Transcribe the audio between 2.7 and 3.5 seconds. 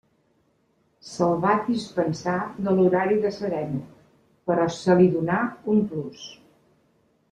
l'horari de